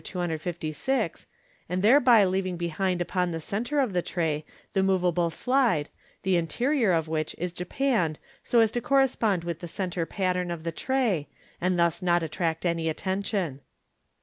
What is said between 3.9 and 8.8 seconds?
the tray the moveable slide, the interior of which is japanned so as